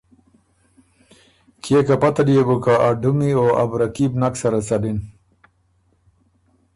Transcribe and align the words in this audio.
کيې 1.63 1.79
که 1.87 1.95
پته 2.01 2.21
ليې 2.27 2.43
بُک 2.47 2.59
که 2.63 2.73
ا 2.87 2.89
ډُمي 3.01 3.31
او 3.39 3.47
ا 3.61 3.63
بره 3.69 3.87
کي 3.95 4.05
بو 4.11 4.17
نک 4.21 4.33
سَرَه 4.41 4.61
څَلِن۔ 4.67 4.97